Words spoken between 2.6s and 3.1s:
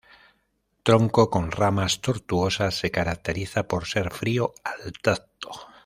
se